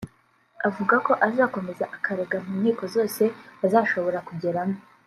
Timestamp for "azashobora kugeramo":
3.65-4.77